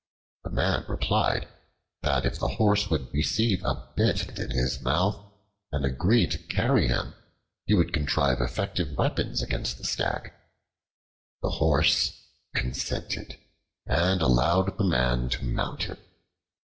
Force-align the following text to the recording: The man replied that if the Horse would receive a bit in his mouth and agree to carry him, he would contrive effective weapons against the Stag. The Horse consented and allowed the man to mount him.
The 0.43 0.49
man 0.49 0.83
replied 0.89 1.47
that 2.01 2.25
if 2.25 2.39
the 2.39 2.47
Horse 2.47 2.89
would 2.89 3.13
receive 3.13 3.63
a 3.63 3.87
bit 3.95 4.29
in 4.39 4.49
his 4.49 4.81
mouth 4.81 5.31
and 5.71 5.85
agree 5.85 6.25
to 6.25 6.39
carry 6.47 6.87
him, 6.87 7.13
he 7.67 7.75
would 7.75 7.93
contrive 7.93 8.41
effective 8.41 8.97
weapons 8.97 9.43
against 9.43 9.77
the 9.77 9.83
Stag. 9.83 10.33
The 11.43 11.51
Horse 11.51 12.19
consented 12.55 13.37
and 13.85 14.23
allowed 14.23 14.75
the 14.79 14.83
man 14.85 15.29
to 15.29 15.45
mount 15.45 15.83
him. 15.83 15.97